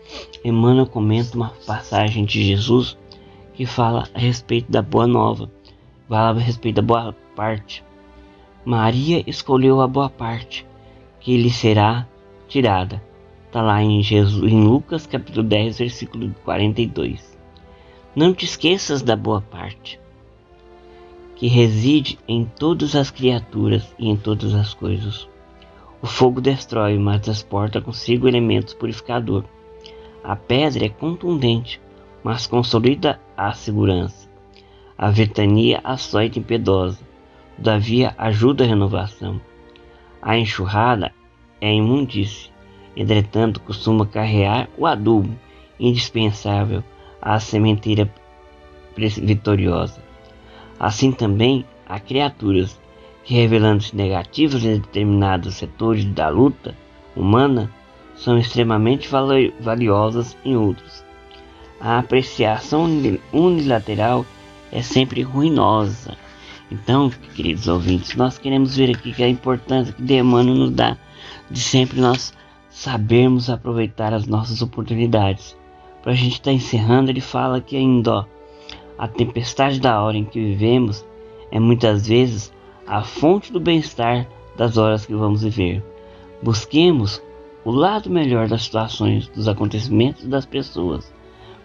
Emmanuel 0.44 0.86
comenta 0.86 1.36
uma 1.36 1.52
passagem 1.64 2.24
de 2.24 2.44
Jesus 2.44 2.98
que 3.54 3.64
fala 3.64 4.08
a 4.12 4.18
respeito 4.18 4.70
da 4.70 4.82
boa 4.82 5.06
nova, 5.06 5.50
fala 6.08 6.38
a 6.38 6.42
respeito 6.42 6.76
da 6.76 6.82
boa 6.82 7.14
parte. 7.34 7.84
Maria 8.68 9.24
escolheu 9.26 9.80
a 9.80 9.88
boa 9.88 10.10
parte, 10.10 10.66
que 11.20 11.38
lhe 11.38 11.50
será 11.50 12.06
tirada. 12.46 13.02
Está 13.46 13.62
lá 13.62 13.82
em, 13.82 14.02
Jesus, 14.02 14.52
em 14.52 14.62
Lucas 14.62 15.06
capítulo 15.06 15.42
10, 15.42 15.78
versículo 15.78 16.34
42. 16.44 17.34
Não 18.14 18.34
te 18.34 18.44
esqueças 18.44 19.00
da 19.00 19.16
boa 19.16 19.40
parte, 19.40 19.98
que 21.34 21.46
reside 21.46 22.18
em 22.28 22.44
todas 22.44 22.94
as 22.94 23.10
criaturas 23.10 23.90
e 23.98 24.10
em 24.10 24.18
todas 24.18 24.54
as 24.54 24.74
coisas. 24.74 25.26
O 26.02 26.06
fogo 26.06 26.38
destrói, 26.38 26.98
mas 26.98 27.22
transporta 27.22 27.80
consigo 27.80 28.28
elementos 28.28 28.74
purificador. 28.74 29.44
A 30.22 30.36
pedra 30.36 30.84
é 30.84 30.90
contundente, 30.90 31.80
mas 32.22 32.46
consolida 32.46 33.18
a 33.34 33.50
segurança. 33.54 34.28
A 34.98 35.08
ventania 35.08 35.80
açoita 35.82 36.38
impiedosa, 36.38 37.07
todavia 37.58 38.14
ajuda 38.16 38.64
a 38.64 38.66
renovação. 38.66 39.40
A 40.22 40.38
enxurrada 40.38 41.12
é 41.60 41.72
imundície, 41.74 42.50
entretanto 42.96 43.60
costuma 43.60 44.06
carregar 44.06 44.68
o 44.78 44.86
adubo 44.86 45.36
indispensável 45.78 46.82
à 47.20 47.38
sementeira 47.38 48.10
vitoriosa. 48.96 50.02
Assim 50.78 51.12
também 51.12 51.64
há 51.86 51.98
criaturas 51.98 52.80
que, 53.24 53.34
revelando-se 53.34 53.94
negativas 53.94 54.64
em 54.64 54.78
determinados 54.78 55.56
setores 55.56 56.04
da 56.04 56.28
luta 56.28 56.74
humana, 57.14 57.70
são 58.16 58.38
extremamente 58.38 59.08
valiosas 59.60 60.36
em 60.44 60.56
outros. 60.56 61.04
A 61.80 61.98
apreciação 61.98 62.88
unilateral 63.32 64.24
é 64.72 64.82
sempre 64.82 65.22
ruinosa. 65.22 66.16
Então, 66.70 67.10
queridos 67.34 67.66
ouvintes, 67.66 68.14
nós 68.14 68.38
queremos 68.38 68.76
ver 68.76 68.90
aqui 68.90 69.12
que 69.12 69.22
a 69.22 69.28
importância 69.28 69.92
que 69.92 70.02
Demano 70.02 70.54
nos 70.54 70.70
dá 70.70 70.96
de 71.50 71.60
sempre 71.60 72.00
nós 72.00 72.34
sabermos 72.68 73.48
aproveitar 73.48 74.12
as 74.12 74.26
nossas 74.26 74.60
oportunidades. 74.60 75.56
Para 76.02 76.12
a 76.12 76.14
gente 76.14 76.34
estar 76.34 76.50
tá 76.50 76.52
encerrando, 76.52 77.10
ele 77.10 77.20
fala 77.20 77.60
que 77.60 77.76
ainda 77.76 78.18
ó, 78.18 78.24
a 78.98 79.08
tempestade 79.08 79.80
da 79.80 80.00
hora 80.02 80.16
em 80.16 80.24
que 80.24 80.38
vivemos 80.38 81.04
é 81.50 81.58
muitas 81.58 82.06
vezes 82.06 82.52
a 82.86 83.02
fonte 83.02 83.52
do 83.52 83.60
bem-estar 83.60 84.26
das 84.56 84.76
horas 84.76 85.06
que 85.06 85.14
vamos 85.14 85.42
viver. 85.42 85.82
Busquemos 86.42 87.22
o 87.64 87.70
lado 87.70 88.10
melhor 88.10 88.48
das 88.48 88.62
situações, 88.62 89.28
dos 89.28 89.48
acontecimentos 89.48 90.26
das 90.26 90.46
pessoas. 90.46 91.12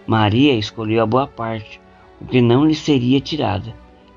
Maria 0.08 0.54
escolheu 0.54 1.04
a 1.04 1.06
boa 1.06 1.28
parte, 1.28 1.80
o 2.20 2.26
que 2.26 2.42
não 2.42 2.66
lhe 2.66 2.76
seria 2.76 3.22
tirada, 3.22 3.74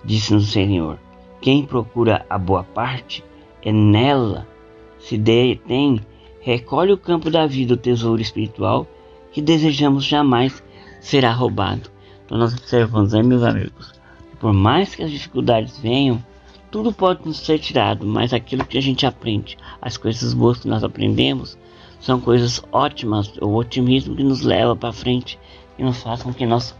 disse-nos 0.07 0.49
o 0.49 0.53
Senhor. 0.53 0.99
Quem 1.41 1.67
procura 1.67 2.25
a 2.31 2.39
boa 2.39 2.65
parte 2.65 3.23
é 3.63 3.73
nela. 3.73 4.47
Se 4.99 5.19
detém, 5.19 6.01
recolhe 6.41 6.93
o 6.93 6.99
campo 6.99 7.31
da 7.31 7.47
vida, 7.47 7.75
o 7.75 7.77
tesouro 7.77 8.23
espiritual 8.23 8.87
que 9.33 9.43
desejamos 9.43 10.05
jamais 10.05 10.63
será 11.01 11.33
roubado. 11.33 11.91
Então 12.25 12.39
nós 12.39 12.55
observamos, 12.55 13.13
né, 13.13 13.23
meus 13.23 13.43
amigos? 13.43 13.93
Por 14.41 14.53
mais 14.53 14.95
que 14.95 15.03
as 15.03 15.11
dificuldades 15.11 15.79
venham, 15.79 16.25
tudo 16.71 16.93
pode 16.93 17.27
nos 17.27 17.39
ser 17.39 17.59
tirado, 17.59 18.07
mas 18.07 18.33
aquilo 18.33 18.65
que 18.65 18.79
a 18.79 18.83
gente 18.83 19.05
aprende, 19.07 19.57
as 19.81 19.97
coisas 19.97 20.33
boas 20.33 20.59
que 20.59 20.69
nós 20.69 20.83
aprendemos, 20.83 21.59
são 22.01 22.21
coisas 22.21 22.63
ótimas, 22.73 23.33
o 23.41 23.55
otimismo 23.55 24.17
que 24.17 24.23
nos 24.23 24.43
leva 24.43 24.77
para 24.77 24.93
frente 24.93 25.39
e 25.79 25.83
nos 25.83 26.03
faz 26.03 26.23
com 26.23 26.33
que 26.33 26.47
nós 26.47 26.75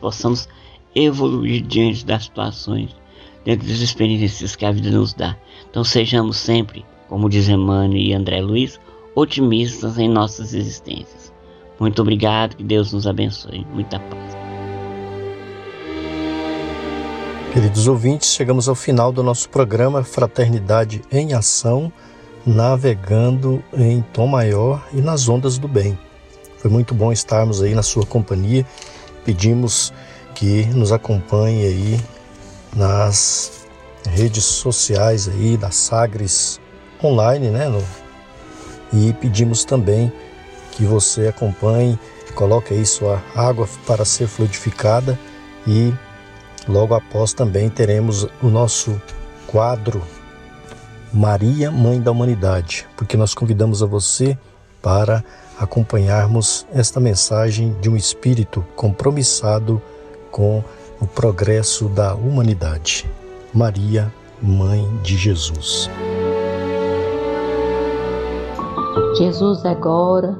possamos 0.00 0.48
evoluir 0.94 1.62
diante 1.62 2.04
das 2.04 2.24
situações, 2.24 2.94
dentro 3.44 3.66
das 3.66 3.78
experiências 3.78 4.56
que 4.56 4.64
a 4.64 4.72
vida 4.72 4.90
nos 4.90 5.14
dá. 5.14 5.36
Então 5.70 5.82
sejamos 5.84 6.36
sempre, 6.36 6.84
como 7.08 7.28
diz 7.28 7.48
Emmanuel 7.48 7.96
e 7.96 8.12
André 8.12 8.40
Luiz, 8.40 8.78
otimistas 9.14 9.98
em 9.98 10.08
nossas 10.08 10.54
existências. 10.54 11.32
Muito 11.78 12.00
obrigado, 12.00 12.56
que 12.56 12.64
Deus 12.64 12.92
nos 12.92 13.06
abençoe. 13.06 13.66
Muita 13.72 13.98
paz. 13.98 14.36
Queridos 17.52 17.86
ouvintes, 17.86 18.32
chegamos 18.32 18.66
ao 18.66 18.74
final 18.74 19.12
do 19.12 19.22
nosso 19.22 19.48
programa 19.50 20.02
Fraternidade 20.02 21.02
em 21.12 21.34
Ação, 21.34 21.92
navegando 22.46 23.62
em 23.76 24.00
tom 24.12 24.26
maior 24.26 24.82
e 24.92 25.02
nas 25.02 25.28
ondas 25.28 25.58
do 25.58 25.68
bem. 25.68 25.98
Foi 26.56 26.70
muito 26.70 26.94
bom 26.94 27.12
estarmos 27.12 27.60
aí 27.60 27.74
na 27.74 27.82
sua 27.82 28.06
companhia. 28.06 28.64
Pedimos 29.24 29.92
que 30.34 30.66
nos 30.66 30.92
acompanhe 30.92 31.66
aí 31.66 32.00
nas 32.74 33.66
redes 34.08 34.44
sociais 34.44 35.28
aí 35.28 35.56
da 35.56 35.70
Sagres 35.70 36.60
online, 37.02 37.50
né? 37.50 37.68
No, 37.68 37.82
e 38.92 39.12
pedimos 39.14 39.64
também 39.64 40.12
que 40.72 40.84
você 40.84 41.28
acompanhe, 41.28 41.98
coloque 42.34 42.74
aí 42.74 42.84
sua 42.84 43.22
água 43.34 43.68
para 43.86 44.04
ser 44.04 44.26
fluidificada 44.26 45.18
e 45.66 45.92
Logo 46.68 46.94
após 46.94 47.32
também 47.32 47.68
teremos 47.68 48.26
o 48.40 48.46
nosso 48.46 49.00
quadro 49.48 50.02
Maria, 51.12 51.70
Mãe 51.70 52.00
da 52.00 52.12
Humanidade, 52.12 52.86
porque 52.96 53.16
nós 53.16 53.34
convidamos 53.34 53.82
a 53.82 53.86
você 53.86 54.38
para 54.80 55.24
acompanharmos 55.58 56.66
esta 56.72 57.00
mensagem 57.00 57.76
de 57.80 57.90
um 57.90 57.96
espírito 57.96 58.64
compromissado 58.76 59.82
com 60.32 60.64
o 61.00 61.06
progresso 61.06 61.88
da 61.88 62.14
humanidade. 62.14 63.08
Maria, 63.54 64.12
Mãe 64.42 64.84
de 65.04 65.16
Jesus. 65.16 65.88
Jesus 69.16 69.64
agora, 69.64 70.36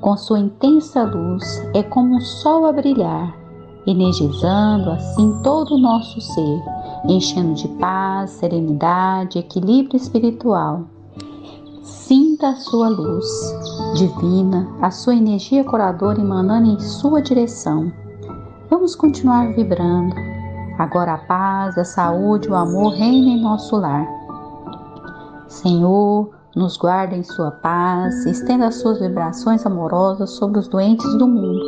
com 0.00 0.16
sua 0.16 0.38
intensa 0.38 1.02
luz, 1.02 1.60
é 1.74 1.82
como 1.82 2.14
um 2.14 2.20
sol 2.20 2.66
a 2.66 2.72
brilhar 2.72 3.40
energizando 3.86 4.90
assim 4.90 5.40
todo 5.42 5.74
o 5.74 5.78
nosso 5.78 6.20
ser, 6.20 6.62
enchendo 7.08 7.54
de 7.54 7.68
paz, 7.68 8.30
serenidade, 8.30 9.38
equilíbrio 9.38 9.96
espiritual. 9.96 10.84
Sinta 11.82 12.48
a 12.48 12.56
sua 12.56 12.88
luz 12.88 13.26
divina, 13.94 14.68
a 14.80 14.90
sua 14.90 15.14
energia 15.14 15.64
curadora 15.64 16.20
emanando 16.20 16.70
em 16.70 16.78
sua 16.78 17.22
direção. 17.22 17.92
Vamos 18.70 18.94
continuar 18.94 19.52
vibrando. 19.52 20.14
Agora 20.78 21.14
a 21.14 21.18
paz, 21.18 21.76
a 21.76 21.84
saúde, 21.84 22.48
o 22.48 22.54
amor 22.54 22.92
reina 22.92 23.30
em 23.30 23.42
nosso 23.42 23.76
lar. 23.76 24.06
Senhor, 25.48 26.30
nos 26.54 26.76
guarda 26.76 27.16
em 27.16 27.24
sua 27.24 27.50
paz, 27.50 28.24
estenda 28.26 28.68
as 28.68 28.76
suas 28.76 29.00
vibrações 29.00 29.66
amorosas 29.66 30.30
sobre 30.30 30.60
os 30.60 30.68
doentes 30.68 31.12
do 31.18 31.26
mundo 31.26 31.64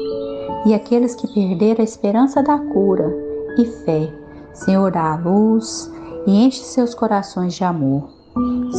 e 0.65 0.73
aqueles 0.73 1.17
que 1.17 1.27
perderam 1.27 1.81
a 1.81 1.85
esperança 1.85 2.41
da 2.41 2.57
cura 2.57 3.13
e 3.59 3.65
fé. 3.67 4.09
Senhor, 4.53 4.93
dá 4.93 5.15
a 5.15 5.17
luz 5.17 5.93
e 6.25 6.45
enche 6.45 6.63
seus 6.63 6.95
corações 6.95 7.55
de 7.55 7.65
amor. 7.65 8.22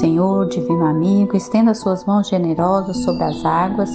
Senhor, 0.03 0.49
divino 0.49 0.85
amigo, 0.85 1.37
estenda 1.37 1.73
suas 1.73 2.03
mãos 2.03 2.27
generosas 2.27 2.97
sobre 3.05 3.23
as 3.23 3.45
águas 3.45 3.89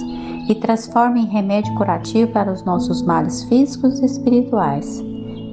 e 0.49 0.55
transforme 0.55 1.19
em 1.21 1.27
remédio 1.27 1.71
curativo 1.75 2.31
para 2.31 2.51
os 2.51 2.63
nossos 2.63 3.03
males 3.03 3.43
físicos 3.43 3.99
e 3.99 4.05
espirituais. 4.05 5.03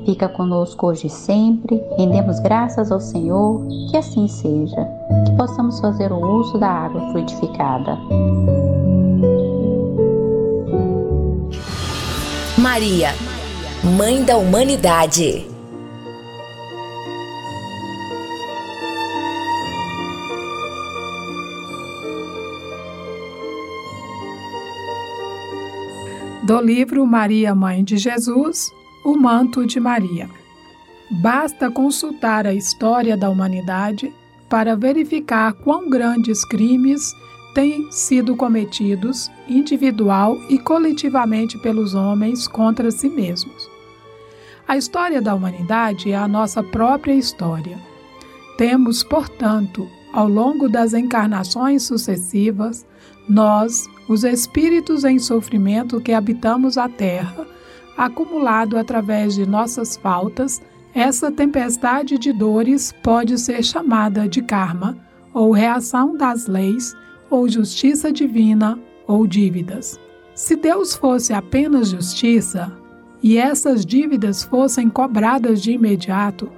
Fica 0.07 0.31
conosco 0.31 0.87
hoje 0.87 1.09
e 1.09 1.11
sempre, 1.11 1.85
rendemos 1.99 2.41
graças 2.41 2.91
ao 2.91 3.01
Senhor, 3.01 3.67
que 3.91 3.99
assim 3.99 4.27
seja, 4.29 4.83
que 5.27 5.37
possamos 5.37 5.79
fazer 5.79 6.11
o 6.11 6.27
uso 6.27 6.57
da 6.57 6.71
água 6.71 7.03
fluidificada. 7.11 7.99
Maria, 12.57 13.11
Mãe 13.99 14.25
da 14.25 14.39
Humanidade. 14.39 15.56
Do 26.47 26.61
livro 26.61 27.05
Maria, 27.05 27.57
Mãe 27.57 27.83
de 27.83 27.97
Jesus, 27.97 28.71
O 29.05 29.17
Manto 29.17 29.67
de 29.67 29.81
Maria. 29.81 30.31
Basta 31.11 31.69
consultar 31.73 32.47
a 32.47 32.55
história 32.55 33.17
da 33.17 33.29
humanidade 33.29 34.15
para 34.49 34.77
verificar 34.77 35.55
quão 35.55 35.91
grandes 35.91 36.45
crimes 36.45 37.13
têm 37.53 37.91
sido 37.91 38.37
cometidos 38.37 39.29
individual 39.49 40.37
e 40.49 40.57
coletivamente 40.57 41.59
pelos 41.59 41.95
homens 41.95 42.47
contra 42.47 42.93
si 42.93 43.09
mesmos. 43.09 43.69
A 44.69 44.77
história 44.77 45.21
da 45.21 45.35
humanidade 45.35 46.13
é 46.13 46.17
a 46.17 46.29
nossa 46.29 46.63
própria 46.63 47.15
história. 47.15 47.77
Temos, 48.57 49.03
portanto, 49.03 49.91
ao 50.13 50.29
longo 50.29 50.69
das 50.69 50.95
encarnações 50.95 51.83
sucessivas, 51.83 52.87
nós, 53.29 53.89
os 54.09 54.25
espíritos 54.25 55.05
em 55.05 55.19
sofrimento 55.19 56.01
que 56.01 56.13
habitamos 56.13 56.79
a 56.79 56.89
Terra, 56.89 57.47
acumulado 57.97 58.77
através 58.77 59.35
de 59.35 59.47
nossas 59.47 59.97
faltas, 59.97 60.63
essa 60.95 61.31
tempestade 61.31 62.19
de 62.19 62.33
dores 62.33 62.93
pode 63.03 63.39
ser 63.39 63.63
chamada 63.63 64.29
de 64.29 64.43
karma, 64.43 64.97
ou 65.35 65.51
reação 65.51 66.17
das 66.17 66.47
leis 66.47 66.95
ou 67.29 67.49
justiça 67.49 68.13
divina, 68.13 68.79
ou 69.07 69.27
dívidas. 69.27 70.01
Se 70.35 70.57
Deus 70.57 70.95
fosse 70.95 71.33
apenas 71.33 71.91
justiça, 71.91 72.73
e 73.23 73.39
essas 73.39 73.85
dívidas 73.85 74.45
fossem 74.45 74.89
cobradas 74.89 75.63
de 75.63 75.73
imediato, 75.73 76.51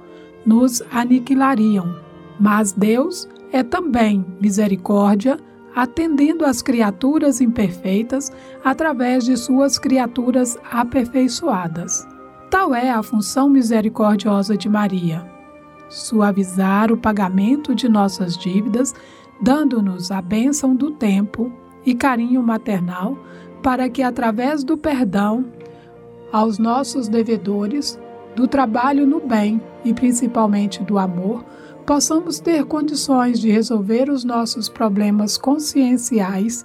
nos 0.45 0.81
aniquilariam. 0.91 1.95
Mas 2.39 2.71
Deus 2.71 3.27
é 3.51 3.63
também 3.63 4.25
misericórdia, 4.39 5.39
atendendo 5.81 6.43
às 6.43 6.61
criaturas 6.61 7.39
imperfeitas 7.39 8.29
através 8.61 9.23
de 9.23 9.37
suas 9.37 9.79
criaturas 9.79 10.57
aperfeiçoadas. 10.69 12.05
Tal 12.51 12.75
é 12.75 12.89
a 12.89 13.01
função 13.01 13.49
misericordiosa 13.49 14.57
de 14.57 14.67
Maria: 14.67 15.25
suavizar 15.87 16.91
o 16.91 16.97
pagamento 16.97 17.73
de 17.73 17.87
nossas 17.87 18.37
dívidas, 18.37 18.93
dando-nos 19.41 20.11
a 20.11 20.21
bênção 20.21 20.75
do 20.75 20.91
tempo 20.91 21.49
e 21.85 21.95
carinho 21.95 22.43
maternal, 22.43 23.17
para 23.63 23.87
que, 23.87 24.03
através 24.03 24.65
do 24.65 24.77
perdão 24.77 25.45
aos 26.29 26.59
nossos 26.59 27.07
devedores, 27.07 27.97
do 28.35 28.49
trabalho 28.49 29.07
no 29.07 29.21
bem 29.21 29.61
e 29.85 29.93
principalmente 29.93 30.83
do 30.83 30.99
amor, 30.99 31.45
possamos 31.89 32.39
ter 32.39 32.65
condições 32.65 33.39
de 33.39 33.49
resolver 33.49 34.11
os 34.11 34.23
nossos 34.23 34.69
problemas 34.69 35.39
conscienciais, 35.39 36.63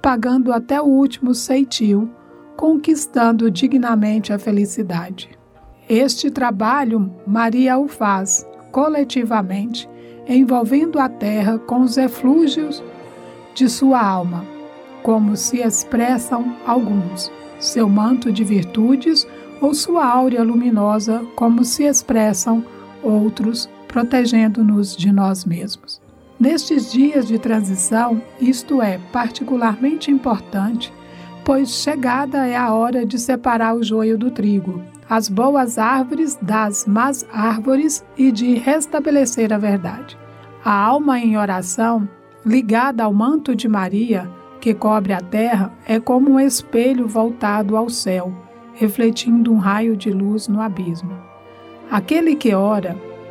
pagando 0.00 0.52
até 0.52 0.80
o 0.80 0.84
último 0.84 1.34
ceitil, 1.34 2.08
conquistando 2.56 3.50
dignamente 3.50 4.32
a 4.32 4.38
felicidade. 4.38 5.28
Este 5.88 6.30
trabalho 6.30 7.12
Maria 7.26 7.76
o 7.78 7.88
faz 7.88 8.46
coletivamente, 8.70 9.90
envolvendo 10.28 11.00
a 11.00 11.08
terra 11.08 11.58
com 11.58 11.80
os 11.80 11.96
eflúgios 11.96 12.80
de 13.56 13.68
sua 13.68 14.00
alma, 14.00 14.46
como 15.02 15.36
se 15.36 15.56
expressam 15.56 16.54
alguns, 16.64 17.28
seu 17.58 17.88
manto 17.88 18.30
de 18.30 18.44
virtudes 18.44 19.26
ou 19.60 19.74
sua 19.74 20.06
áurea 20.06 20.44
luminosa, 20.44 21.26
como 21.34 21.64
se 21.64 21.82
expressam 21.82 22.64
outros, 23.02 23.68
protegendo-nos 23.90 24.96
de 24.96 25.10
nós 25.12 25.44
mesmos. 25.44 26.00
Nestes 26.38 26.90
dias 26.92 27.26
de 27.26 27.38
transição, 27.38 28.22
isto 28.40 28.80
é 28.80 28.98
particularmente 29.12 30.10
importante, 30.10 30.92
pois 31.44 31.70
chegada 31.70 32.46
é 32.46 32.56
a 32.56 32.72
hora 32.72 33.04
de 33.04 33.18
separar 33.18 33.74
o 33.74 33.82
joio 33.82 34.16
do 34.16 34.30
trigo, 34.30 34.80
as 35.08 35.28
boas 35.28 35.76
árvores 35.76 36.38
das 36.40 36.86
más 36.86 37.26
árvores 37.32 38.04
e 38.16 38.30
de 38.30 38.54
restabelecer 38.54 39.52
a 39.52 39.58
verdade. 39.58 40.16
A 40.64 40.72
alma 40.72 41.18
em 41.18 41.36
oração, 41.36 42.08
ligada 42.46 43.02
ao 43.02 43.12
manto 43.12 43.56
de 43.56 43.68
Maria, 43.68 44.30
que 44.60 44.72
cobre 44.72 45.12
a 45.12 45.20
terra, 45.20 45.72
é 45.86 45.98
como 45.98 46.30
um 46.30 46.40
espelho 46.40 47.08
voltado 47.08 47.76
ao 47.76 47.90
céu, 47.90 48.32
refletindo 48.74 49.52
um 49.52 49.58
raio 49.58 49.96
de 49.96 50.10
luz 50.10 50.46
no 50.46 50.60
abismo. 50.60 51.12
Aquele 51.90 52.36
que 52.36 52.54
ora, 52.54 52.96